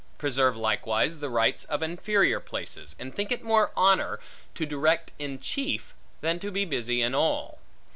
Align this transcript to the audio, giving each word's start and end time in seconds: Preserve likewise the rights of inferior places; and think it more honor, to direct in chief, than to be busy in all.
Preserve 0.17 0.55
likewise 0.57 1.19
the 1.19 1.29
rights 1.29 1.63
of 1.65 1.83
inferior 1.83 2.39
places; 2.39 2.95
and 2.97 3.13
think 3.13 3.31
it 3.31 3.43
more 3.43 3.71
honor, 3.77 4.19
to 4.55 4.65
direct 4.65 5.11
in 5.19 5.39
chief, 5.39 5.93
than 6.21 6.39
to 6.39 6.49
be 6.49 6.65
busy 6.65 7.03
in 7.03 7.13
all. 7.13 7.59